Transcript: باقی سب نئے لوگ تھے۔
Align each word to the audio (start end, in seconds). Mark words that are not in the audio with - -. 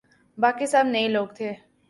باقی 0.37 0.65
سب 0.73 0.85
نئے 0.93 1.07
لوگ 1.07 1.27
تھے۔ 1.37 1.51